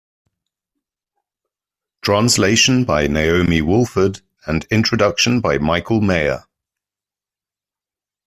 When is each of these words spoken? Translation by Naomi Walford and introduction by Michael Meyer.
Translation 2.01 2.85
by 2.85 3.05
Naomi 3.05 3.61
Walford 3.61 4.21
and 4.47 4.65
introduction 4.71 5.41
by 5.41 5.59
Michael 5.59 6.01
Meyer. 6.01 6.45